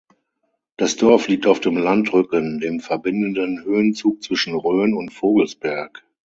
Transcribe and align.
Das 0.77 0.95
Dorf 0.95 1.27
liegt 1.27 1.45
auf 1.45 1.59
dem 1.59 1.77
Landrücken, 1.77 2.59
dem 2.59 2.79
verbindenden 2.79 3.63
Höhenzug 3.63 4.23
zwischen 4.23 4.55
Rhön 4.55 4.95
und 4.95 5.13
Vogelsberg. 5.13 6.03